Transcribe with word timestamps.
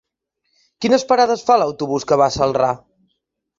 Quines 0.85 1.05
parades 1.11 1.45
fa 1.51 1.59
l'autobús 1.65 2.09
que 2.13 2.19
va 2.25 2.29
a 2.33 2.37
Celrà? 2.39 2.75